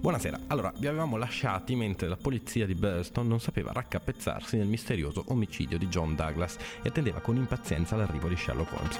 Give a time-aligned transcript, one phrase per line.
[0.00, 5.22] Buonasera, allora vi avevamo lasciati mentre la polizia di Burston non sapeva raccapezzarsi nel misterioso
[5.28, 8.98] omicidio di John Douglas e attendeva con impazienza l'arrivo di Sherlock Holmes.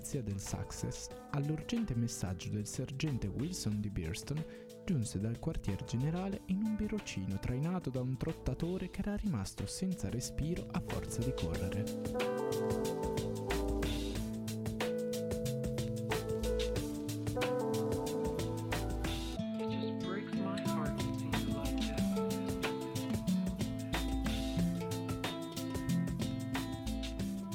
[0.00, 4.42] Polizia del Success, all'urgente messaggio del sergente Wilson di Birston,
[4.86, 10.08] giunse dal quartier generale in un birocino trainato da un trottatore che era rimasto senza
[10.08, 11.84] respiro a forza di correre.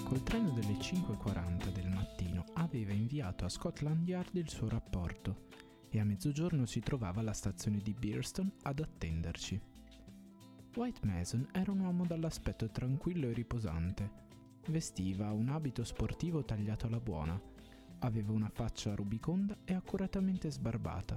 [0.04, 1.95] Col treno delle 5.40 del
[2.66, 5.46] aveva inviato a Scotland Yard il suo rapporto
[5.90, 9.62] e a mezzogiorno si trovava alla stazione di Bearston ad attenderci.
[10.76, 14.24] White Mason era un uomo dall'aspetto tranquillo e riposante.
[14.68, 17.40] Vestiva un abito sportivo tagliato alla buona,
[18.00, 21.16] aveva una faccia rubiconda e accuratamente sbarbata,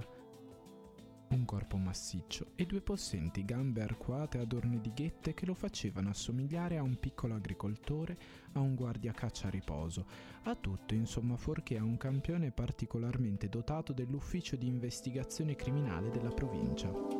[1.35, 6.77] un corpo massiccio e due possenti gambe arcuate adorne di ghette che lo facevano assomigliare
[6.77, 8.17] a un piccolo agricoltore,
[8.53, 10.05] a un guardiacaccia a riposo,
[10.43, 17.18] a tutto insomma fuorché a un campione particolarmente dotato dell'ufficio di investigazione criminale della provincia.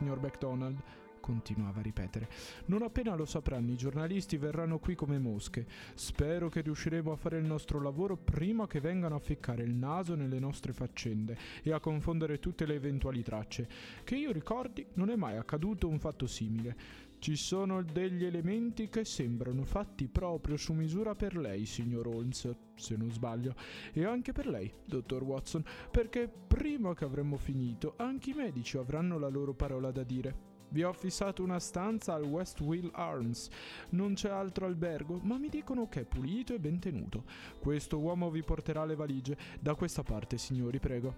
[0.00, 0.78] Signor MacDonald,
[1.20, 2.26] continuava a ripetere.
[2.66, 5.66] Non appena lo sapranno i giornalisti verranno qui come mosche.
[5.92, 10.14] Spero che riusciremo a fare il nostro lavoro prima che vengano a ficcare il naso
[10.14, 13.68] nelle nostre faccende e a confondere tutte le eventuali tracce.
[14.02, 17.08] Che io ricordi, non è mai accaduto un fatto simile.
[17.20, 22.96] Ci sono degli elementi che sembrano fatti proprio su misura per lei, signor Holmes, se
[22.96, 23.54] non sbaglio,
[23.92, 29.18] e anche per lei, dottor Watson, perché prima che avremo finito, anche i medici avranno
[29.18, 30.48] la loro parola da dire.
[30.70, 33.50] Vi ho fissato una stanza al Westwill Arms.
[33.90, 37.24] Non c'è altro albergo, ma mi dicono che è pulito e ben tenuto.
[37.58, 39.36] Questo uomo vi porterà le valigie.
[39.60, 41.14] Da questa parte, signori, prego.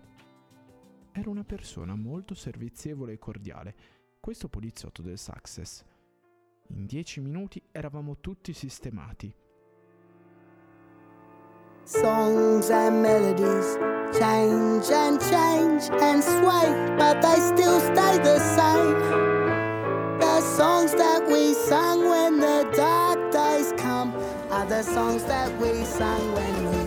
[1.13, 3.75] Era una persona molto servizievole e cordiale,
[4.19, 5.85] questo poliziotto del Success.
[6.75, 9.33] In dieci minuti eravamo tutti sistemati.
[11.85, 13.77] Songs and melodies
[14.19, 18.99] change and change and sway, but they still stay the same.
[20.19, 24.15] The songs that we sang when the dark days come
[24.51, 26.82] are the songs that we sang when we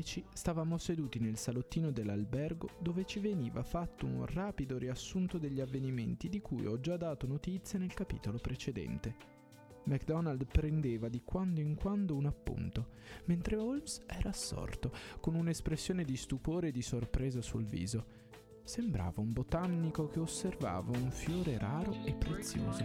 [0.00, 6.30] 10 stavamo seduti nel salottino dell'albergo dove ci veniva fatto un rapido riassunto degli avvenimenti
[6.30, 9.38] di cui ho già dato notizie nel capitolo precedente.
[9.84, 12.92] MacDonald prendeva di quando in quando un appunto,
[13.26, 14.90] mentre Holmes era assorto,
[15.20, 18.18] con un'espressione di stupore e di sorpresa sul viso.
[18.62, 22.84] Sembrava un botanico che osservava un fiore raro e prezioso.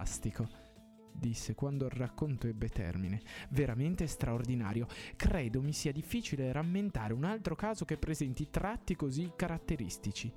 [0.00, 0.48] Fantastico,
[1.12, 3.20] disse quando il racconto ebbe termine.
[3.50, 4.86] Veramente straordinario.
[5.14, 10.32] Credo mi sia difficile rammentare un altro caso che presenti tratti così caratteristici.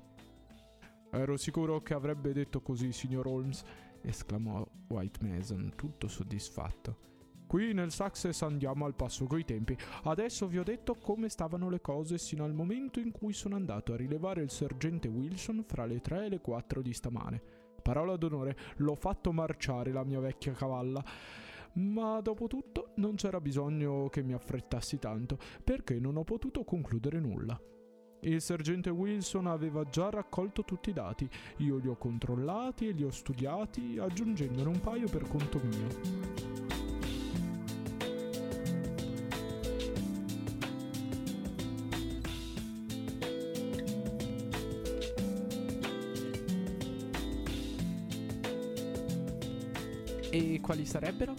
[1.10, 3.64] Ero sicuro che avrebbe detto così, signor Holmes,
[4.02, 6.98] esclamò White Mason, tutto soddisfatto.
[7.46, 9.74] Qui nel Success andiamo al passo coi tempi.
[10.02, 13.94] Adesso vi ho detto come stavano le cose sino al momento in cui sono andato
[13.94, 17.53] a rilevare il sergente Wilson fra le 3 e le 4 di stamane.
[17.84, 21.04] Parola d'onore, l'ho fatto marciare la mia vecchia cavalla.
[21.74, 27.20] Ma dopo tutto non c'era bisogno che mi affrettassi tanto, perché non ho potuto concludere
[27.20, 27.60] nulla.
[28.20, 31.28] Il sergente Wilson aveva già raccolto tutti i dati,
[31.58, 36.63] io li ho controllati e li ho studiati, aggiungendone un paio per conto mio.
[50.64, 51.34] Quali sarebbero?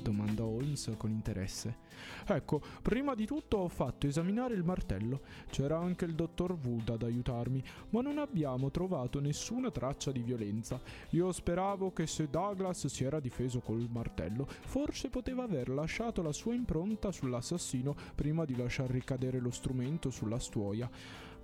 [0.00, 1.78] domandò Holmes con interesse.
[2.26, 5.20] Ecco, prima di tutto ho fatto esaminare il martello.
[5.50, 10.80] C'era anche il dottor Wood ad aiutarmi, ma non abbiamo trovato nessuna traccia di violenza.
[11.10, 16.32] Io speravo che se Douglas si era difeso col martello, forse poteva aver lasciato la
[16.32, 20.88] sua impronta sull'assassino prima di lasciar ricadere lo strumento sulla stuoia.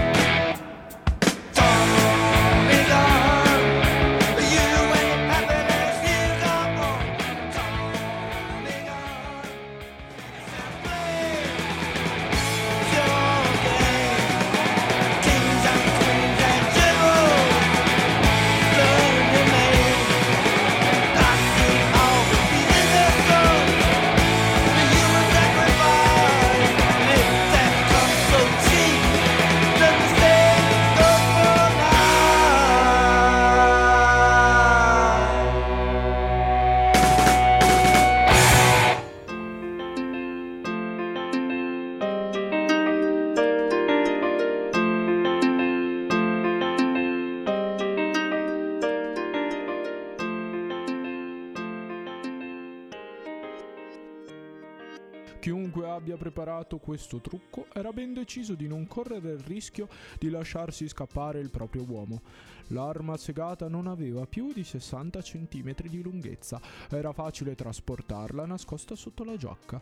[56.56, 59.88] Abbia preparato questo trucco era ben deciso di non correre il rischio
[60.18, 62.22] di lasciarsi scappare il proprio uomo.
[62.68, 66.60] L'arma segata non aveva più di 60 cm di lunghezza,
[66.90, 69.80] era facile trasportarla nascosta sotto la giacca.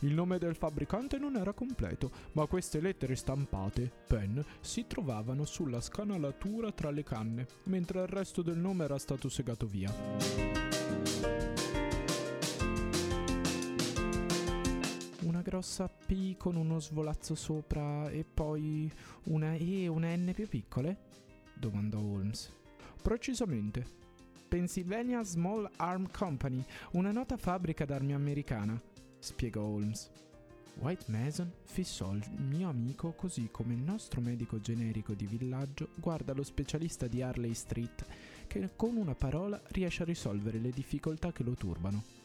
[0.00, 5.80] Il nome del fabbricante non era completo, ma queste lettere stampate, pen, si trovavano sulla
[5.80, 9.92] scanalatura tra le canne, mentre il resto del nome era stato segato via.
[15.44, 18.90] Grossa P con uno svolazzo sopra e poi
[19.24, 20.96] una E e una N più piccole?
[21.54, 22.50] domandò Holmes.
[23.02, 24.02] Precisamente.
[24.48, 28.80] Pennsylvania Small Arm Company, una nota fabbrica d'armi americana,
[29.18, 30.10] spiegò Holmes.
[30.78, 36.32] White Mason fissò il mio amico così come il nostro medico generico di villaggio guarda
[36.32, 38.04] lo specialista di Harley Street
[38.48, 42.23] che con una parola riesce a risolvere le difficoltà che lo turbano.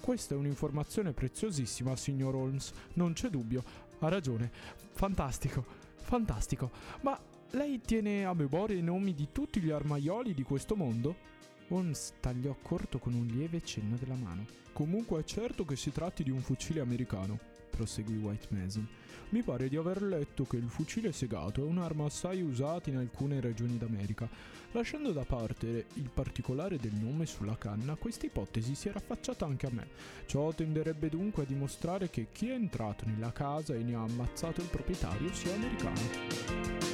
[0.00, 3.62] Questa è un'informazione preziosissima, signor Holmes, non c'è dubbio.
[3.98, 4.50] Ha ragione.
[4.92, 5.64] Fantastico,
[5.96, 6.70] fantastico.
[7.02, 7.18] Ma
[7.50, 11.28] lei tiene a memoria i nomi di tutti gli armaioli di questo mondo?
[11.68, 14.44] Holmes tagliò corto con un lieve cenno della mano.
[14.72, 17.38] Comunque è certo che si tratti di un fucile americano,
[17.80, 18.86] proseguì White Mason.
[19.30, 23.40] Mi pare di aver letto che il fucile segato è un'arma assai usata in alcune
[23.40, 24.28] regioni d'America.
[24.72, 29.66] Lasciando da parte il particolare del nome sulla canna, questa ipotesi si era affacciata anche
[29.66, 29.88] a me.
[30.26, 34.60] Ciò tenderebbe dunque a dimostrare che chi è entrato nella casa e ne ha ammazzato
[34.60, 36.89] il proprietario sia americano.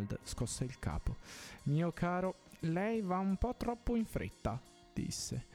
[0.00, 1.16] MacDonald scosse il capo.
[1.64, 4.60] Mio caro, lei va un po' troppo in fretta,
[4.92, 5.46] disse.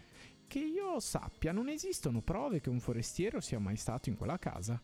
[0.47, 4.79] Che io sappia, non esistono prove che un forestiero sia mai stato in quella casa.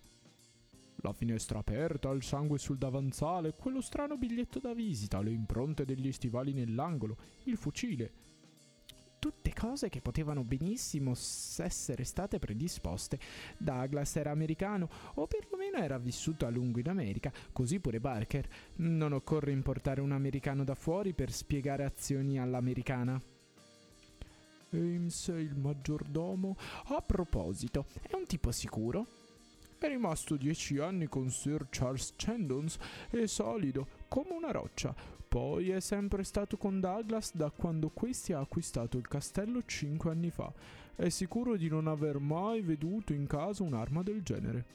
[1.03, 6.12] La finestra aperta, il sangue sul davanzale, quello strano biglietto da visita, le impronte degli
[6.12, 8.30] stivali nell'angolo, il fucile.
[9.21, 13.19] Tutte cose che potevano benissimo essere state predisposte.
[13.55, 18.47] Douglas era americano, o perlomeno era vissuto a lungo in America, così pure Barker.
[18.77, 23.21] Non occorre importare un americano da fuori per spiegare azioni all'americana.
[24.71, 26.57] Ames, il maggiordomo.
[26.85, 29.05] A proposito, è un tipo sicuro?
[29.77, 32.77] È rimasto dieci anni con Sir Charles Chandons
[33.11, 35.20] e solido come una roccia.
[35.31, 40.29] Poi è sempre stato con Douglas da quando questi ha acquistato il castello cinque anni
[40.29, 40.51] fa.
[40.93, 44.65] È sicuro di non aver mai veduto in casa un'arma del genere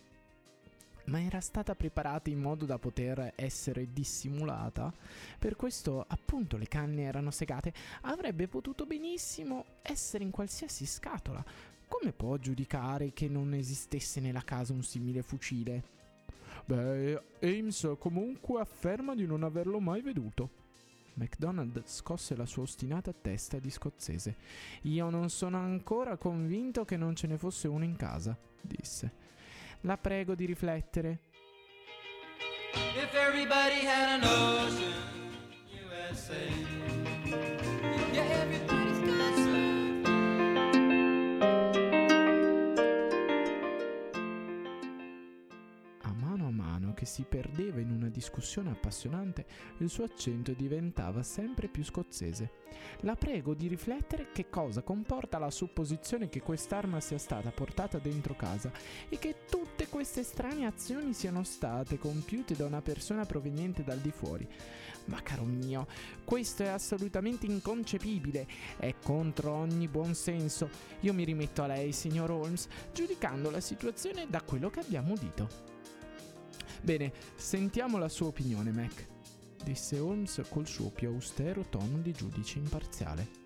[1.04, 4.92] ma era stata preparata in modo da poter essere dissimulata.
[5.38, 7.72] Per questo, appunto, le canne erano segate.
[8.00, 11.44] Avrebbe potuto benissimo essere in qualsiasi scatola.
[11.86, 16.05] Come può giudicare che non esistesse nella casa un simile fucile?
[16.66, 20.64] Beh, Ames comunque afferma di non averlo mai veduto.
[21.14, 24.37] MacDonald scosse la sua ostinata testa di scozzese.
[24.82, 29.12] Io non sono ancora convinto che non ce ne fosse uno in casa, disse.
[29.82, 31.20] La prego di riflettere.
[32.75, 34.92] If everybody had an ocean,
[36.11, 36.95] USA.
[47.06, 49.46] Che si perdeva in una discussione appassionante,
[49.78, 52.64] il suo accento diventava sempre più scozzese.
[53.02, 58.34] La prego di riflettere che cosa comporta la supposizione che quest'arma sia stata portata dentro
[58.34, 58.72] casa
[59.08, 64.10] e che tutte queste strane azioni siano state compiute da una persona proveniente dal di
[64.10, 64.46] fuori.
[65.06, 65.86] Ma caro mio,
[66.25, 68.48] questo è assolutamente inconcepibile,
[68.78, 70.68] è contro ogni buon senso.
[71.00, 75.75] Io mi rimetto a lei, signor Holmes, giudicando la situazione da quello che abbiamo udito.
[76.87, 79.09] Bene, sentiamo la sua opinione, Mac
[79.64, 83.45] disse Holmes col suo più austero tono di giudice imparziale.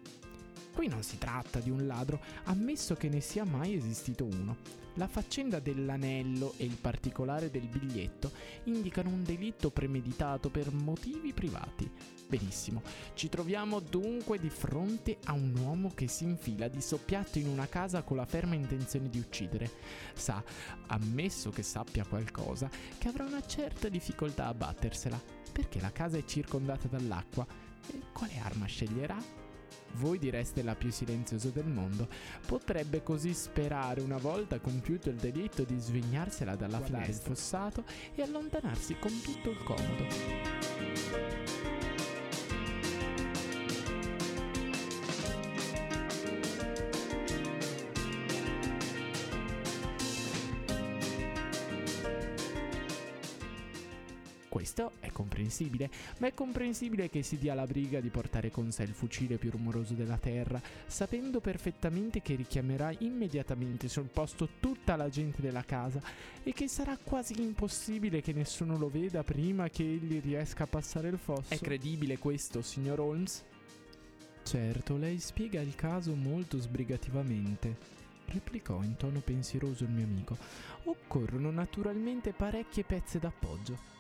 [0.81, 4.57] Qui non si tratta di un ladro, ammesso che ne sia mai esistito uno.
[4.95, 8.33] La faccenda dell'anello e il particolare del biglietto
[8.65, 11.87] indicano un delitto premeditato per motivi privati.
[12.27, 12.81] Benissimo,
[13.13, 17.69] ci troviamo dunque di fronte a un uomo che si infila di soppiatto in una
[17.69, 19.71] casa con la ferma intenzione di uccidere.
[20.15, 20.43] Sa,
[20.87, 25.21] ammesso che sappia qualcosa, che avrà una certa difficoltà a battersela
[25.53, 27.47] perché la casa è circondata dall'acqua.
[27.87, 29.40] E quale arma sceglierà?
[29.95, 32.09] Voi direste la più silenziosa del mondo.
[32.47, 38.23] Potrebbe così sperare, una volta compiuto il delitto, di svignarsela dalla fine del fossato e
[38.23, 41.60] allontanarsi con tutto il comodo.
[54.61, 55.89] Questo è comprensibile,
[56.19, 59.51] ma è comprensibile che si dia la briga di portare con sé il fucile più
[59.51, 66.03] rumoroso della terra, sapendo perfettamente che richiamerà immediatamente sul posto tutta la gente della casa
[66.43, 71.09] e che sarà quasi impossibile che nessuno lo veda prima che egli riesca a passare
[71.09, 71.55] il fosso.
[71.55, 73.43] È credibile questo, signor Holmes?
[74.43, 80.37] Certo, lei spiega il caso molto sbrigativamente replicò in tono pensieroso il mio amico.
[80.85, 84.00] Occorrono naturalmente parecchie pezze d'appoggio.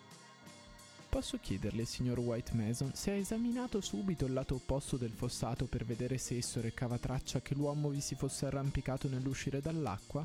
[1.11, 5.85] Posso chiederle, signor White Mason, se ha esaminato subito il lato opposto del fossato per
[5.85, 10.25] vedere se esso recava traccia che l'uomo vi si fosse arrampicato nell'uscire dall'acqua?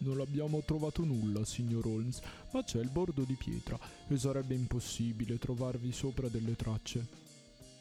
[0.00, 2.20] Non abbiamo trovato nulla, signor Holmes,
[2.52, 7.06] ma c'è il bordo di pietra e sarebbe impossibile trovarvi sopra delle tracce.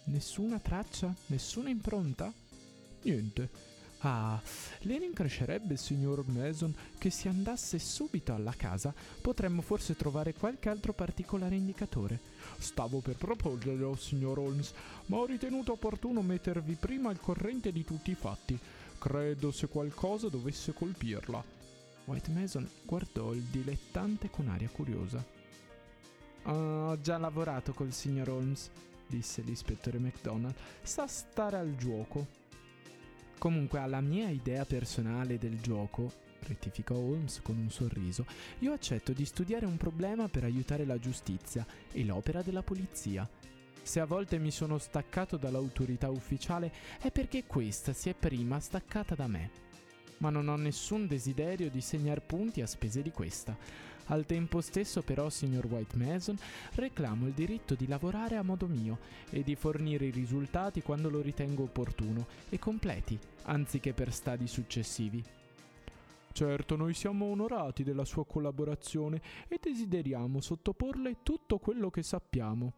[0.05, 1.13] Nessuna traccia?
[1.27, 2.34] Nessuna impronta?
[3.03, 3.50] Niente.
[4.01, 4.41] Ah,
[4.82, 10.94] le rincrescerebbe, signor Mason, che se andasse subito alla casa potremmo forse trovare qualche altro
[10.94, 12.20] particolare indicatore.
[12.58, 14.72] Stavo per proporglielo, signor Holmes,
[15.08, 18.58] ma ho ritenuto opportuno mettervi prima al corrente di tutti i fatti.
[18.98, 21.44] Credo se qualcosa dovesse colpirla.
[22.06, 25.24] White Mason guardò il dilettante con aria curiosa.
[26.44, 28.72] Ho già lavorato col signor Holmes,
[29.08, 30.56] disse l'ispettore MacDonald.
[30.82, 32.48] Sa stare al gioco.
[33.39, 38.25] Comunque alla mia idea personale del gioco, rettificò Holmes con un sorriso,
[38.60, 43.27] io accetto di studiare un problema per aiutare la giustizia e l'opera della polizia.
[43.81, 46.69] Se a volte mi sono staccato dall'autorità ufficiale
[47.00, 49.51] è perché questa si è prima staccata da me.
[50.17, 53.55] Ma non ho nessun desiderio di segnar punti a spese di questa.
[54.10, 56.38] Al tempo stesso però, signor White Mason,
[56.74, 58.98] reclamo il diritto di lavorare a modo mio
[59.30, 65.24] e di fornire i risultati quando lo ritengo opportuno e completi, anziché per stadi successivi.
[66.32, 72.74] Certo, noi siamo onorati della sua collaborazione e desideriamo sottoporle tutto quello che sappiamo,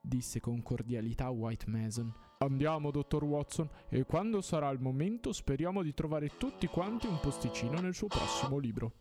[0.00, 2.12] disse con cordialità White Mason.
[2.38, 7.80] Andiamo, dottor Watson, e quando sarà il momento speriamo di trovare tutti quanti un posticino
[7.80, 8.92] nel suo prossimo libro.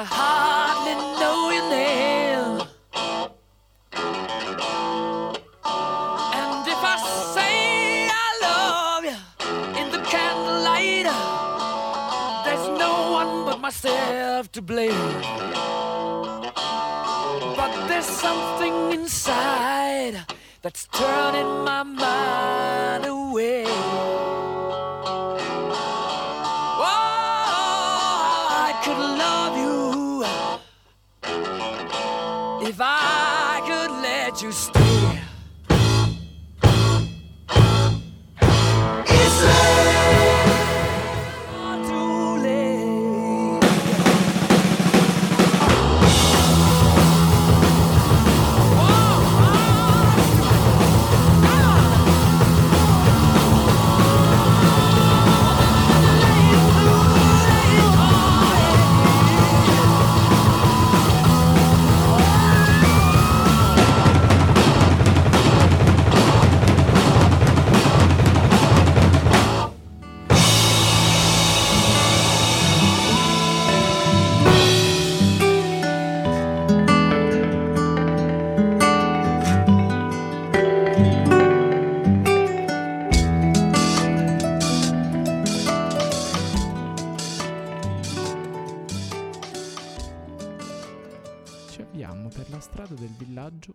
[0.00, 2.62] I hardly know your name
[6.38, 6.96] And if I
[7.34, 9.18] say I love you
[9.80, 14.92] In the candlelight uh, There's no one but myself to blame
[17.58, 20.24] But there's something inside
[20.62, 23.64] that's turning my mind away.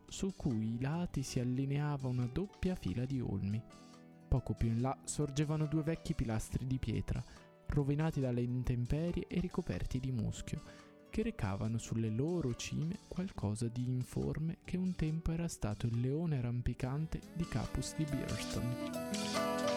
[0.07, 3.61] Su cui i lati si allineava una doppia fila di olmi.
[4.27, 7.23] Poco più in là sorgevano due vecchi pilastri di pietra,
[7.67, 10.61] rovinati dalle intemperie e ricoperti di muschio,
[11.09, 16.41] che recavano sulle loro cime qualcosa di informe che un tempo era stato il leone
[16.41, 19.72] rampicante di Capus di Beerston.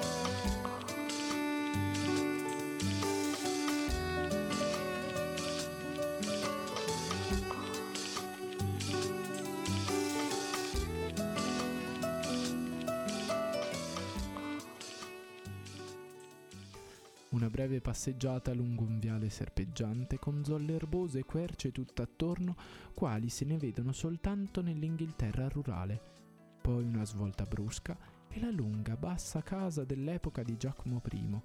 [17.36, 22.56] Una breve passeggiata lungo un viale serpeggiante con zolle erbose e querce tutt'attorno,
[22.94, 26.00] quali se ne vedono soltanto nell'Inghilterra rurale.
[26.62, 27.94] Poi una svolta brusca
[28.26, 31.40] e la lunga, bassa casa dell'epoca di Giacomo I,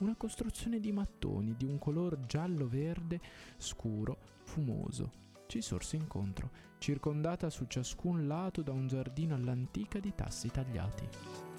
[0.00, 3.18] una costruzione di mattoni di un color giallo-verde
[3.56, 5.10] scuro, fumoso.
[5.46, 11.49] Ci sorse incontro, circondata su ciascun lato da un giardino all'antica di tassi tagliati.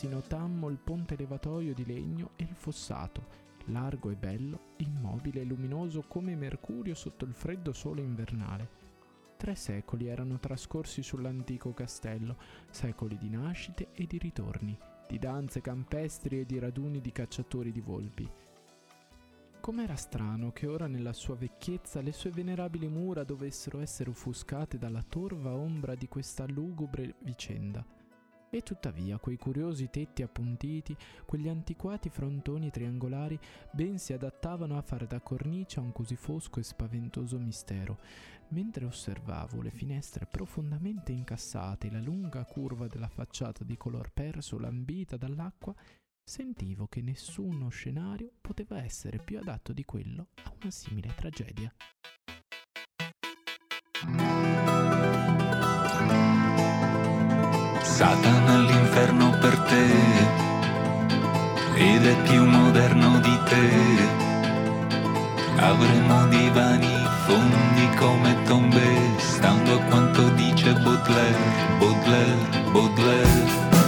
[0.00, 5.44] Avvicinarsi notammo il ponte levatoio di legno e il fossato, largo e bello, immobile e
[5.44, 8.78] luminoso come Mercurio sotto il freddo sole invernale.
[9.36, 12.36] Tre secoli erano trascorsi sull'antico castello,
[12.70, 17.80] secoli di nascite e di ritorni, di danze campestri e di raduni di cacciatori di
[17.80, 18.30] volpi.
[19.60, 25.04] Com'era strano che ora nella sua vecchiezza le sue venerabili mura dovessero essere offuscate dalla
[25.06, 27.84] torva ombra di questa lugubre vicenda.
[28.52, 33.38] E tuttavia quei curiosi tetti appuntiti, quegli antiquati frontoni triangolari
[33.70, 37.98] ben si adattavano a fare da cornice a un così fosco e spaventoso mistero.
[38.48, 44.58] Mentre osservavo le finestre profondamente incassate e la lunga curva della facciata di color perso
[44.58, 45.72] lambita dall'acqua,
[46.24, 51.72] sentivo che nessuno scenario poteva essere più adatto di quello a una simile tragedia.
[58.00, 59.84] Satana all'inferno per te
[61.74, 63.68] ed è più moderno di te.
[65.58, 73.79] Avremo divani fondi come tombe, stando a quanto dice Baudelaire, Baudelaire, Baudelaire.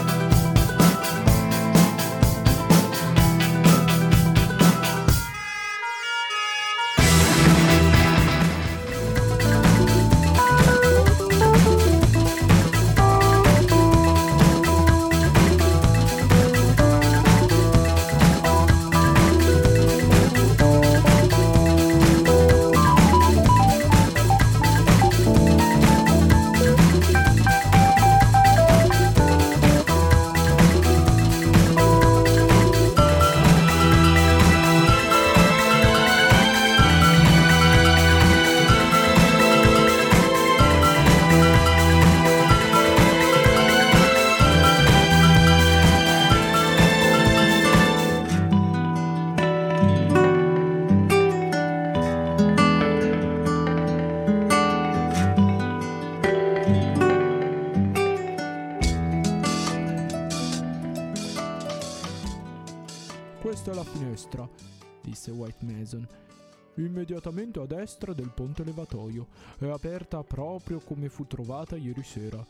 [67.82, 69.26] Destra del ponte levatoio.
[69.58, 72.44] È aperta proprio come fu trovata ieri sera.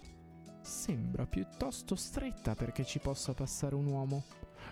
[0.60, 4.24] Sembra piuttosto stretta perché ci possa passare un uomo.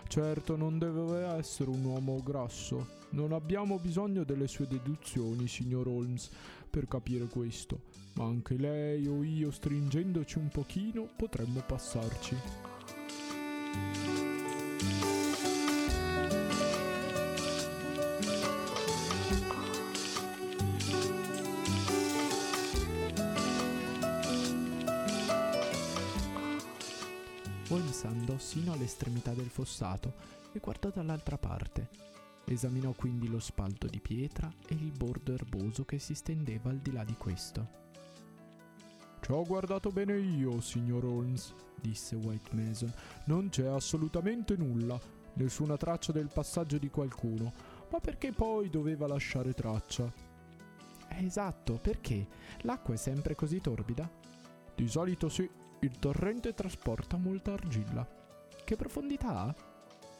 [0.06, 2.98] Certo non deve essere un uomo grasso.
[3.12, 6.28] Non abbiamo bisogno delle sue deduzioni, signor Holmes,
[6.68, 7.84] per capire questo.
[8.16, 12.36] Ma anche lei o io, stringendoci un pochino, potremmo passarci.
[28.40, 30.14] Sino all'estremità del fossato
[30.52, 31.88] e guardò dall'altra parte.
[32.44, 36.90] Esaminò quindi lo spalto di pietra e il bordo erboso che si stendeva al di
[36.90, 37.78] là di questo.
[39.20, 42.92] Ci ho guardato bene io, signor Holmes, disse White Mason.
[43.26, 44.98] Non c'è assolutamente nulla,
[45.34, 47.52] nessuna traccia del passaggio di qualcuno.
[47.90, 50.12] Ma perché poi doveva lasciare traccia?
[51.08, 52.26] Esatto, perché?
[52.62, 54.10] L'acqua è sempre così torbida?
[54.74, 55.48] Di solito sì,
[55.80, 58.19] il torrente trasporta molta argilla.
[58.64, 59.54] Che profondità ha?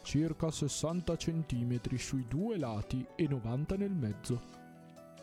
[0.02, 4.40] Circa 60 centimetri sui due lati e 90 nel mezzo.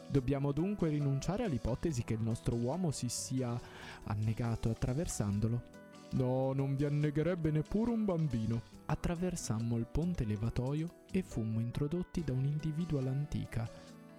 [0.10, 3.60] Dobbiamo dunque rinunciare all'ipotesi che il nostro uomo si sia
[4.06, 5.76] annegato attraversandolo.
[6.12, 8.62] No, non vi annegherebbe neppure un bambino.
[8.86, 13.70] Attraversammo il ponte levatoio e fummo introdotti da un individuo all'antica,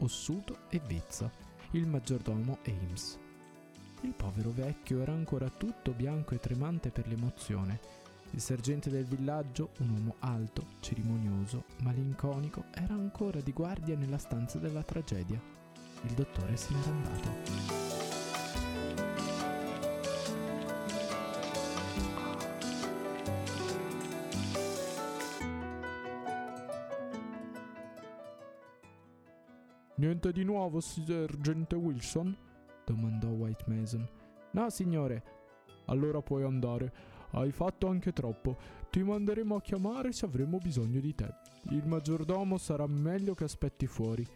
[0.00, 1.30] ossuto e vezza,
[1.70, 3.18] il maggiordomo Ames.
[4.02, 7.80] Il povero vecchio era ancora tutto bianco e tremante per l'emozione.
[8.30, 14.58] Il sergente del villaggio, un uomo alto, cerimonioso, malinconico, era ancora di guardia nella stanza
[14.58, 15.40] della tragedia.
[16.02, 17.98] Il dottore se n'era andato.
[29.96, 32.36] Niente di nuovo, sergente Wilson?
[32.84, 34.08] domandò White Mason.
[34.52, 35.22] No, signore.
[35.86, 36.92] Allora puoi andare.
[37.30, 38.56] Hai fatto anche troppo.
[38.90, 41.32] Ti manderemo a chiamare se avremo bisogno di te.
[41.70, 44.26] Il maggiordomo sarà meglio che aspetti fuori.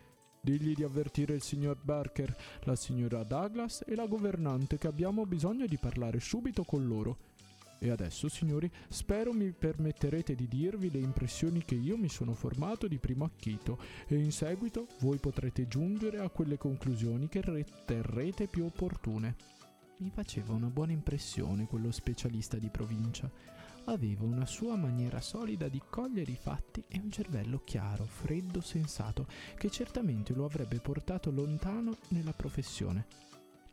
[0.41, 5.67] Digli di avvertire il signor Barker, la signora Douglas e la governante che abbiamo bisogno
[5.67, 7.31] di parlare subito con loro.
[7.79, 12.87] E adesso, signori, spero mi permetterete di dirvi le impressioni che io mi sono formato
[12.87, 13.77] di primo acchito
[14.07, 17.43] e in seguito voi potrete giungere a quelle conclusioni che
[17.85, 19.62] terrete più opportune.
[20.03, 23.31] Mi faceva una buona impressione quello specialista di provincia.
[23.85, 29.29] Aveva una sua maniera solida di cogliere i fatti e un cervello chiaro, freddo, sensato,
[29.57, 33.07] che certamente lo avrebbe portato lontano nella professione.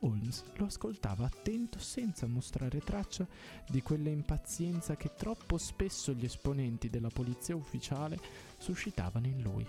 [0.02, 3.26] Holmes lo ascoltava attento senza mostrare traccia
[3.68, 8.16] di quella impazienza che troppo spesso gli esponenti della polizia ufficiale
[8.56, 9.66] suscitavano in lui.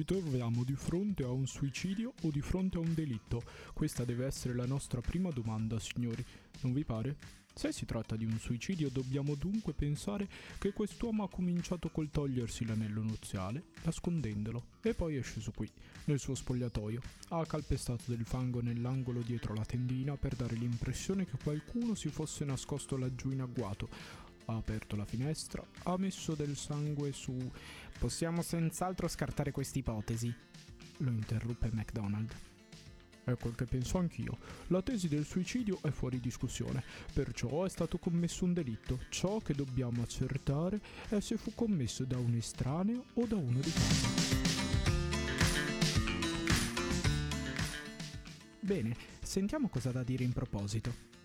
[0.00, 3.42] Ci troviamo di fronte a un suicidio o di fronte a un delitto?
[3.74, 6.24] Questa deve essere la nostra prima domanda, signori.
[6.62, 7.18] Non vi pare?
[7.52, 12.64] Se si tratta di un suicidio dobbiamo dunque pensare che quest'uomo ha cominciato col togliersi
[12.64, 15.70] l'anello nuziale, nascondendolo, e poi è sceso qui,
[16.04, 17.02] nel suo spogliatoio.
[17.28, 22.46] Ha calpestato del fango nell'angolo dietro la tendina per dare l'impressione che qualcuno si fosse
[22.46, 24.29] nascosto laggiù in agguato.
[24.50, 27.36] Ha aperto la finestra, ha messo del sangue su
[28.00, 30.34] Possiamo senz'altro scartare questa ipotesi,
[30.96, 32.34] lo interruppe MacDonald.
[33.22, 34.38] È quel che penso anch'io.
[34.68, 36.82] La tesi del suicidio è fuori discussione,
[37.12, 38.98] perciò è stato commesso un delitto.
[39.08, 43.70] Ciò che dobbiamo accertare è se fu commesso da un estraneo o da uno di
[43.70, 44.08] casa.
[48.58, 51.19] Bene, sentiamo cosa da dire in proposito.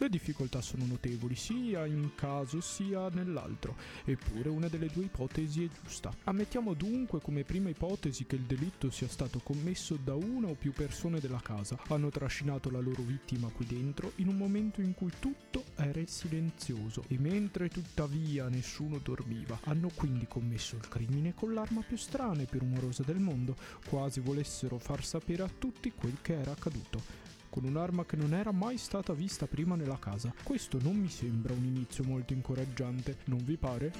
[0.00, 5.68] Le difficoltà sono notevoli sia in caso sia nell'altro, eppure una delle due ipotesi è
[5.68, 6.10] giusta.
[6.24, 10.72] Ammettiamo dunque come prima ipotesi che il delitto sia stato commesso da una o più
[10.72, 11.78] persone della casa.
[11.88, 17.04] Hanno trascinato la loro vittima qui dentro in un momento in cui tutto era silenzioso
[17.06, 19.60] e mentre tuttavia nessuno dormiva.
[19.64, 23.54] Hanno quindi commesso il crimine con l'arma più strana e più rumorosa del mondo,
[23.86, 28.52] quasi volessero far sapere a tutti quel che era accaduto con un'arma che non era
[28.52, 30.32] mai stata vista prima nella casa.
[30.42, 33.92] Questo non mi sembra un inizio molto incoraggiante, non vi pare?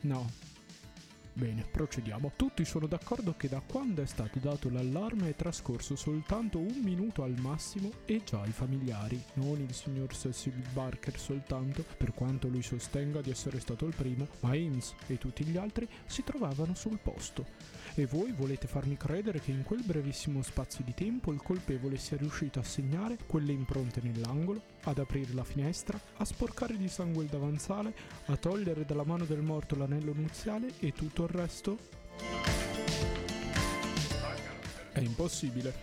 [0.00, 0.46] No.
[1.38, 2.32] Bene, procediamo.
[2.34, 7.22] Tutti sono d'accordo che da quando è stato dato l'allarme è trascorso soltanto un minuto
[7.22, 12.62] al massimo e già i familiari, non il signor Cecil Barker soltanto, per quanto lui
[12.62, 16.98] sostenga di essere stato il primo, ma Ames e tutti gli altri si trovavano sul
[16.98, 17.46] posto.
[17.98, 22.16] E voi volete farmi credere che in quel brevissimo spazio di tempo il colpevole sia
[22.16, 27.28] riuscito a segnare quelle impronte nell'angolo, ad aprire la finestra, a sporcare di sangue il
[27.28, 27.92] davanzale,
[28.26, 31.76] a togliere dalla mano del morto l'anello nuziale e tutto il resto?
[34.92, 35.74] È impossibile.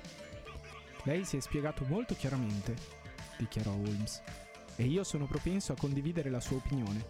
[1.03, 2.75] Lei si è spiegato molto chiaramente,
[3.37, 4.23] dichiarò Holmes,
[4.77, 7.05] e io sono propenso a condividere la sua opinione.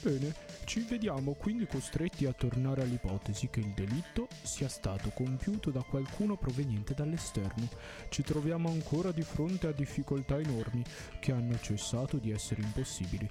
[0.00, 5.82] Bene, ci vediamo quindi costretti a tornare all'ipotesi che il delitto sia stato compiuto da
[5.82, 7.68] qualcuno proveniente dall'esterno.
[8.08, 10.82] Ci troviamo ancora di fronte a difficoltà enormi
[11.20, 13.28] che hanno cessato di essere impossibili.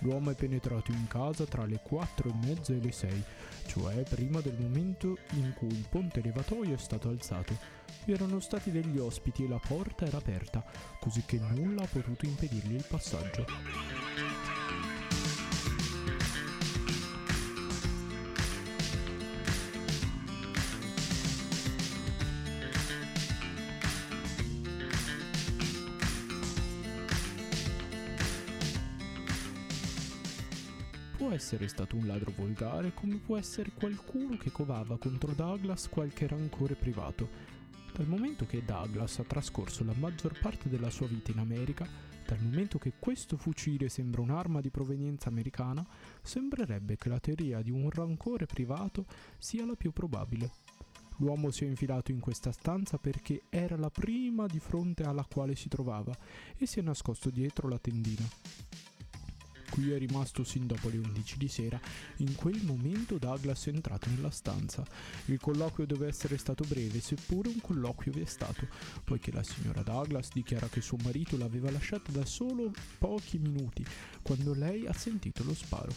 [0.00, 3.22] L'uomo è penetrato in casa tra le quattro e mezza e le sei,
[3.66, 7.56] cioè prima del momento in cui il ponte levatoio è stato alzato.
[8.04, 10.64] Vi erano stati degli ospiti e la porta era aperta,
[11.00, 13.95] così che nulla ha potuto impedirgli il passaggio.
[31.46, 36.74] Essere stato un ladro volgare come può essere qualcuno che covava contro Douglas qualche rancore
[36.74, 37.28] privato.
[37.94, 41.86] Dal momento che Douglas ha trascorso la maggior parte della sua vita in America,
[42.26, 45.86] dal momento che questo fucile sembra un'arma di provenienza americana,
[46.20, 49.06] sembrerebbe che la teoria di un rancore privato
[49.38, 50.50] sia la più probabile.
[51.18, 55.54] L'uomo si è infilato in questa stanza perché era la prima di fronte alla quale
[55.54, 56.12] si trovava
[56.56, 58.95] e si è nascosto dietro la tendina.
[59.76, 61.78] Qui è rimasto sin dopo le 11 di sera.
[62.20, 64.82] In quel momento Douglas è entrato nella stanza.
[65.26, 68.66] Il colloquio deve essere stato breve, seppure un colloquio vi è stato,
[69.04, 73.84] poiché la signora Douglas dichiara che suo marito l'aveva lasciata da solo pochi minuti,
[74.22, 75.94] quando lei ha sentito lo sparo.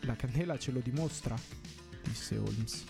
[0.00, 1.38] La candela ce lo dimostra,
[2.02, 2.84] disse Holmes.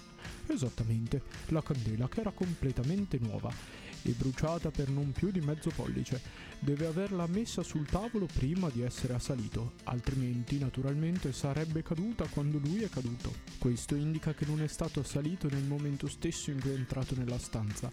[0.47, 3.53] Esattamente, la candela che era completamente nuova
[4.03, 6.21] e bruciata per non più di mezzo pollice.
[6.59, 12.83] Deve averla messa sul tavolo prima di essere assalito, altrimenti naturalmente sarebbe caduta quando lui
[12.83, 13.33] è caduto.
[13.59, 17.39] Questo indica che non è stato assalito nel momento stesso in cui è entrato nella
[17.39, 17.91] stanza.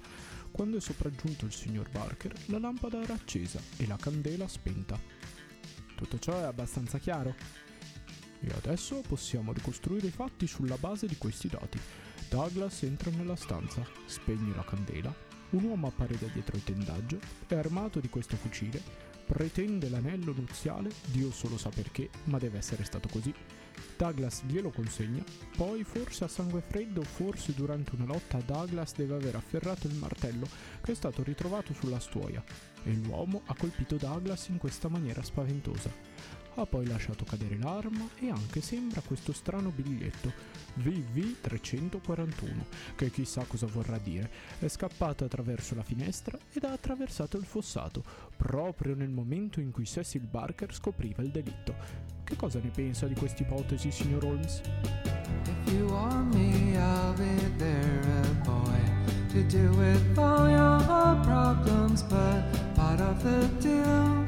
[0.52, 5.00] Quando è sopraggiunto il signor Barker, la lampada era accesa e la candela spenta.
[5.96, 7.36] Tutto ciò è abbastanza chiaro.
[8.40, 11.80] E adesso possiamo ricostruire i fatti sulla base di questi dati.
[12.30, 17.56] Douglas entra nella stanza, spegne la candela, un uomo appare da dietro il tendaggio, è
[17.56, 18.82] armato di questo fucile,
[19.26, 23.34] pretende l'anello nuziale, Dio solo sa perché, ma deve essere stato così.
[23.96, 25.24] Douglas glielo consegna,
[25.56, 30.48] poi forse a sangue freddo, forse durante una lotta Douglas deve aver afferrato il martello
[30.82, 32.44] che è stato ritrovato sulla stuoia
[32.88, 35.92] e l'uomo ha colpito Douglas in questa maniera spaventosa.
[36.56, 40.34] Ha poi lasciato cadere l'arma e anche sembra questo strano biglietto
[40.80, 44.28] VV341 che chissà cosa vorrà dire.
[44.58, 48.04] È scappato attraverso la finestra ed ha attraversato il fossato
[48.36, 51.76] proprio nel momento in cui Cecil Barker scopriva il delitto.
[52.24, 54.62] Che cosa ne pensa di questa ipotesi, signor Holmes?
[55.46, 58.82] If you want me, I'll be there, a boy,
[59.30, 60.80] to deal with all your
[61.24, 62.02] problems.
[62.04, 62.67] But
[62.98, 64.26] part of the deal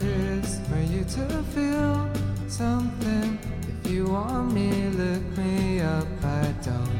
[0.00, 2.10] is for you to feel
[2.48, 3.38] something.
[3.84, 6.06] If you want me, look me up.
[6.24, 6.98] I don't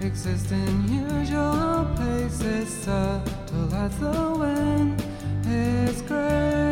[0.00, 5.02] exist in usual places, subtle as the wind
[5.46, 6.63] is great.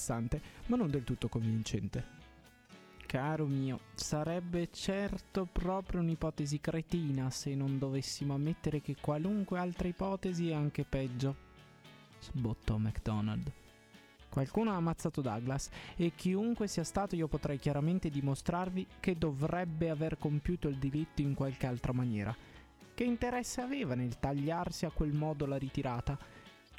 [0.00, 2.18] Interessante, ma non del tutto convincente.
[3.06, 10.50] Caro mio, sarebbe certo proprio un'ipotesi cretina se non dovessimo ammettere che qualunque altra ipotesi
[10.50, 11.48] è anche peggio.
[12.20, 13.52] Sbottò MacDonald.
[14.30, 20.18] Qualcuno ha ammazzato Douglas e chiunque sia stato io potrei chiaramente dimostrarvi che dovrebbe aver
[20.18, 22.34] compiuto il delitto in qualche altra maniera.
[22.94, 26.16] Che interesse aveva nel tagliarsi a quel modo la ritirata?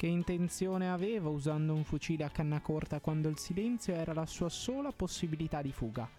[0.02, 4.48] Che intenzione aveva usando un fucile a canna corta quando il silenzio era la sua
[4.48, 6.10] sola possibilità di fuga?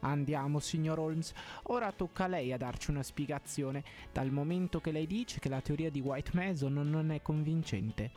[0.00, 1.34] Andiamo, signor Holmes.
[1.64, 5.60] Ora tocca a lei a darci una spiegazione, dal momento che lei dice che la
[5.60, 8.10] teoria di White Mason non è convincente.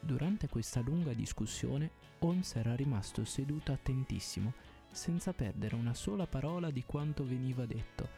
[0.00, 4.52] Durante questa lunga discussione, Holmes era rimasto seduto attentissimo,
[4.90, 8.08] senza perdere una sola parola di quanto veniva detto,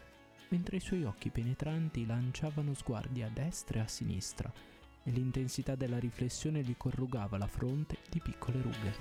[0.49, 4.51] mentre i suoi occhi penetranti lanciavano sguardi a destra e a sinistra,
[5.09, 8.97] e l'intensità della riflessione gli corrugava la fronte di piccole rughe.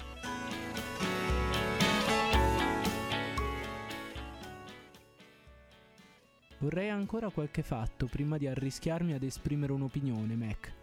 [6.59, 10.73] Vorrei ancora qualche fatto prima di arrischiarmi ad esprimere un'opinione, Mac.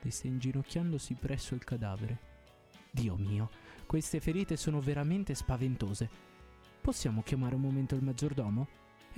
[0.00, 2.18] Disse inginocchiandosi presso il cadavere.
[2.90, 3.50] Dio mio,
[3.84, 6.08] queste ferite sono veramente spaventose.
[6.80, 8.66] Possiamo chiamare un momento il maggiordomo?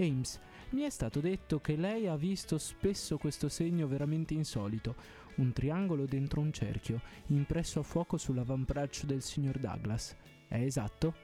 [0.02, 4.94] Ames, mi è stato detto che lei ha visto spesso questo segno veramente insolito,
[5.36, 10.16] un triangolo dentro un cerchio, impresso a fuoco sull'avambraccio del signor Douglas.
[10.48, 11.14] È esatto?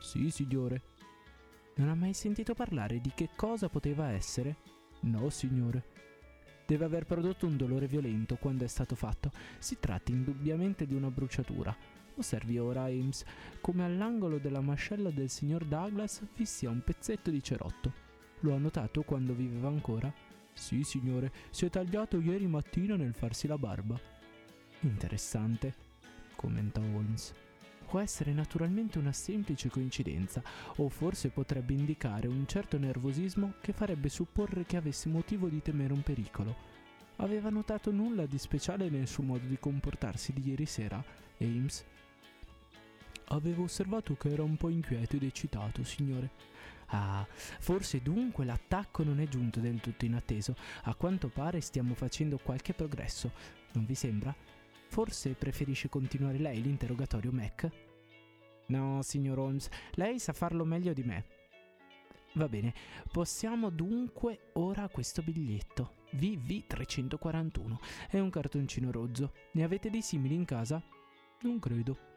[0.00, 0.82] Sì, signore.
[1.76, 4.56] Non ha mai sentito parlare di che cosa poteva essere?
[5.00, 5.84] No, signore.
[6.66, 9.30] Deve aver prodotto un dolore violento quando è stato fatto.
[9.58, 11.76] Si tratta indubbiamente di una bruciatura.
[12.16, 13.24] Osservi ora, Ames,
[13.60, 18.03] come all'angolo della mascella del signor Douglas vi sia un pezzetto di cerotto.
[18.44, 20.12] Lo ha notato quando viveva ancora?
[20.52, 23.98] Sì, signore, si è tagliato ieri mattina nel farsi la barba.
[24.80, 25.74] Interessante,
[26.36, 27.32] commentò Holmes.
[27.86, 30.42] Può essere naturalmente una semplice coincidenza,
[30.76, 35.94] o forse potrebbe indicare un certo nervosismo che farebbe supporre che avesse motivo di temere
[35.94, 36.54] un pericolo.
[37.16, 41.02] Aveva notato nulla di speciale nel suo modo di comportarsi di ieri sera,
[41.38, 41.82] Ames?
[43.28, 46.52] Avevo osservato che era un po' inquieto ed eccitato, signore.
[46.88, 50.56] Ah, forse dunque l'attacco non è giunto del tutto inatteso.
[50.84, 53.32] A quanto pare stiamo facendo qualche progresso.
[53.72, 54.34] Non vi sembra?
[54.88, 57.70] Forse preferisce continuare lei l'interrogatorio, Mac?
[58.66, 61.24] No, signor Holmes, lei sa farlo meglio di me.
[62.34, 62.74] Va bene,
[63.12, 66.02] possiamo dunque ora questo biglietto.
[66.16, 67.76] VV341.
[68.08, 69.32] È un cartoncino rozzo.
[69.52, 70.82] Ne avete dei simili in casa?
[71.42, 72.13] Non credo.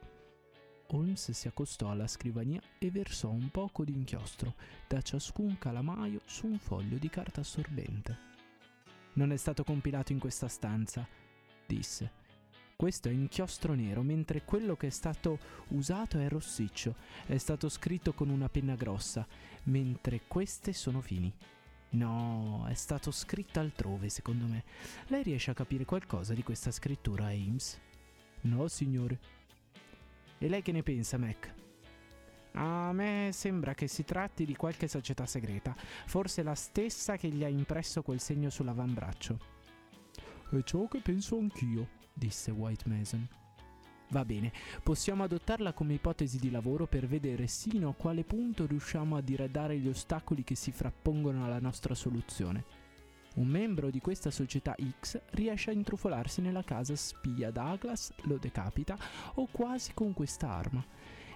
[0.90, 4.56] Holmes si accostò alla scrivania e versò un poco di inchiostro
[4.88, 8.18] da ciascun calamaio su un foglio di carta assorbente.
[9.14, 11.08] Non è stato compilato in questa stanza,
[11.66, 12.26] disse.
[12.76, 16.96] Questo è inchiostro nero, mentre quello che è stato usato è rossiccio.
[17.26, 19.28] È stato scritto con una penna grossa,
[19.64, 21.34] mentre queste sono fini.
[21.90, 24.64] No, è stato scritto altrove, secondo me.
[25.08, 27.80] Lei riesce a capire qualcosa di questa scrittura, Ames?
[28.42, 29.37] No, signore.
[30.38, 31.54] E lei che ne pensa, Mac?
[32.54, 37.44] A me sembra che si tratti di qualche società segreta, forse la stessa che gli
[37.44, 39.38] ha impresso quel segno sull'avambraccio.
[40.50, 43.28] È ciò che penso anch'io, disse White Mason.
[44.10, 49.18] Va bene, possiamo adottarla come ipotesi di lavoro per vedere sino a quale punto riusciamo
[49.18, 52.87] a diradare gli ostacoli che si frappongono alla nostra soluzione.
[53.38, 58.98] Un membro di questa società X riesce a intrufolarsi nella casa spia Douglas, lo decapita
[59.36, 60.84] o quasi con questa arma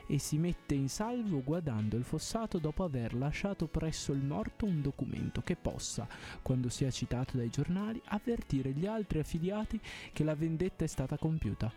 [0.07, 4.81] e si mette in salvo guardando il fossato dopo aver lasciato presso il morto un
[4.81, 6.07] documento che possa,
[6.41, 9.79] quando sia citato dai giornali, avvertire gli altri affiliati
[10.11, 11.71] che la vendetta è stata compiuta.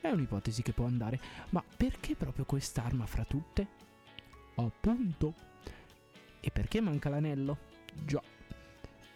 [0.00, 3.66] È un'ipotesi che può andare, ma perché proprio quest'arma fra tutte?
[4.56, 5.34] Appunto.
[6.40, 7.58] E perché manca l'anello?
[8.04, 8.37] Già.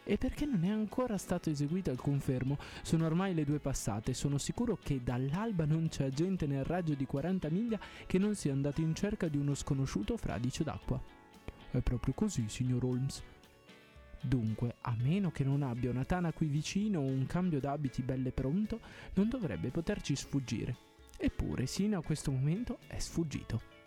[0.05, 2.59] E perché non è ancora stato eseguito il confermo?
[2.83, 7.07] Sono ormai le due passate, sono sicuro che dall'alba non c'è gente nel raggio di
[7.07, 11.01] 40 miglia che non sia andato in cerca di uno sconosciuto fradicio d'acqua.
[11.71, 13.23] È proprio così, signor Holmes.
[14.21, 18.33] Dunque, a meno che non abbia una tana qui vicino o un cambio d'abiti belle
[18.33, 18.81] pronto,
[19.15, 20.77] non dovrebbe poterci sfuggire.
[21.17, 23.81] Eppure, sino a questo momento è sfuggito.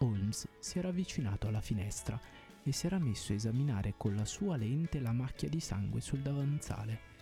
[0.00, 2.18] Holmes si era avvicinato alla finestra
[2.68, 6.20] e si era messo a esaminare con la sua lente la macchia di sangue sul
[6.20, 7.16] davanzale.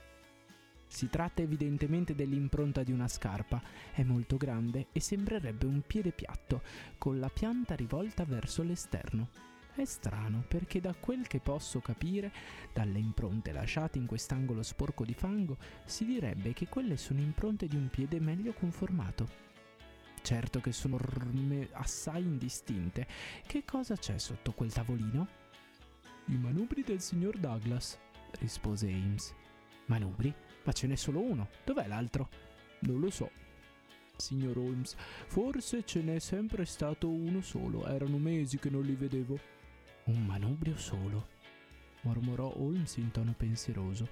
[0.89, 6.63] Si tratta evidentemente dell'impronta di una scarpa, è molto grande e sembrerebbe un piede piatto,
[6.99, 9.29] con la pianta rivolta verso l'esterno.
[9.75, 12.33] È strano perché da quel che posso capire,
[12.73, 17.77] dalle impronte lasciate in quest'angolo sporco di fango, si direbbe che quelle sono impronte di
[17.77, 19.46] un piede meglio conformato.
[20.27, 20.99] Certo che sono
[21.75, 23.07] assai indistinte.
[23.47, 25.29] Che cosa c'è sotto quel tavolino?
[26.25, 27.97] I manubri del signor Douglas,
[28.41, 29.33] rispose Ames.
[29.85, 30.35] Manubri?
[30.65, 31.51] Ma ce n'è solo uno.
[31.65, 32.29] Dov'è l'altro?
[32.81, 33.31] Non lo so.
[34.17, 34.97] Signor Holmes,
[35.29, 37.87] forse ce n'è sempre stato uno solo.
[37.87, 39.39] Erano mesi che non li vedevo.
[40.07, 41.29] Un manubrio solo,
[42.01, 44.09] mormorò Holmes in tono pensieroso.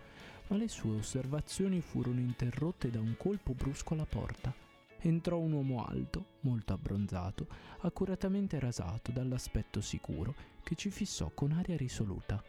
[0.46, 4.63] ma le sue osservazioni furono interrotte da un colpo brusco alla porta.
[5.06, 7.46] Entrò un uomo alto, molto abbronzato,
[7.80, 12.42] accuratamente rasato dall'aspetto sicuro, che ci fissò con aria risoluta.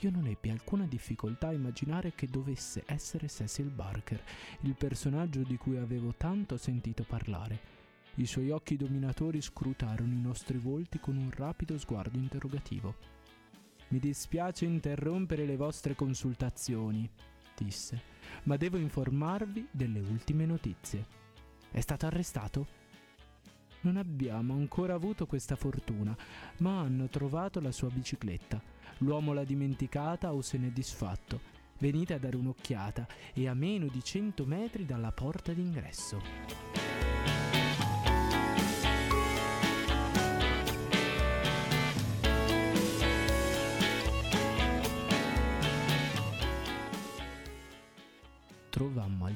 [0.00, 4.20] Io non ebbi alcuna difficoltà a immaginare che dovesse essere Cecil Barker,
[4.62, 7.60] il personaggio di cui avevo tanto sentito parlare.
[8.16, 12.96] I suoi occhi dominatori scrutarono i nostri volti con un rapido sguardo interrogativo.
[13.90, 17.08] Mi dispiace interrompere le vostre consultazioni,
[17.56, 18.02] disse,
[18.42, 21.21] ma devo informarvi delle ultime notizie.
[21.72, 22.66] È stato arrestato?
[23.80, 26.14] Non abbiamo ancora avuto questa fortuna,
[26.58, 28.62] ma hanno trovato la sua bicicletta.
[28.98, 31.40] L'uomo l'ha dimenticata o se n'è disfatto.
[31.78, 36.81] Venite a dare un'occhiata, è a meno di 100 metri dalla porta d'ingresso.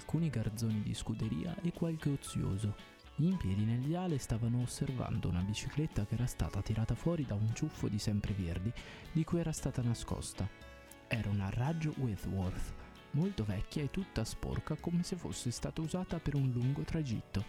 [0.07, 2.77] Alcuni garzoni di scuderia e qualche ozioso.
[3.17, 7.53] In piedi nel viale stavano osservando una bicicletta che era stata tirata fuori da un
[7.53, 8.73] ciuffo di sempreverdi
[9.11, 10.49] di cui era stata nascosta.
[11.09, 12.73] Era una Raj Whitworth,
[13.13, 17.45] molto vecchia e tutta sporca come se fosse stata usata per un lungo tragitto.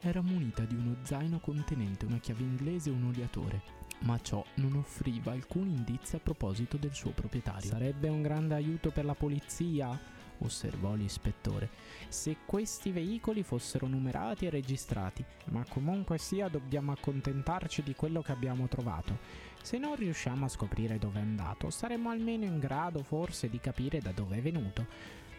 [0.00, 3.62] Era munita di uno zaino contenente una chiave inglese e un oliatore,
[4.00, 7.70] ma ciò non offriva alcun indizio a proposito del suo proprietario.
[7.70, 9.98] Sarebbe un grande aiuto per la polizia,
[10.38, 11.70] osservò l'ispettore,
[12.08, 18.32] se questi veicoli fossero numerati e registrati, ma comunque sia dobbiamo accontentarci di quello che
[18.32, 19.18] abbiamo trovato.
[19.62, 24.00] Se non riusciamo a scoprire dove è andato, saremo almeno in grado forse di capire
[24.00, 24.86] da dove è venuto.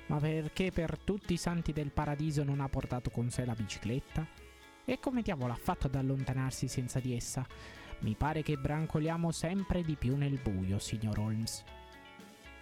[0.08, 4.26] Ma perché per tutti i santi del paradiso non ha portato con sé la bicicletta?
[4.84, 7.46] E come diavolo ha fatto ad allontanarsi senza di essa?
[8.00, 11.64] Mi pare che brancoliamo sempre di più nel buio, signor Holmes.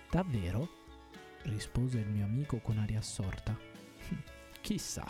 [0.10, 0.83] Davvero?
[1.44, 3.58] Rispose il mio amico con aria assorta.
[4.62, 5.06] Chissà.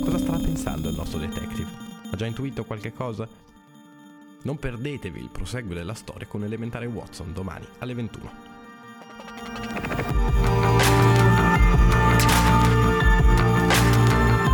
[0.00, 1.70] Cosa starà pensando il nostro detective?
[2.10, 3.28] Ha già intuito qualche cosa?
[4.42, 8.53] Non perdetevi il proseguo della storia con Elementare Watson domani alle 21.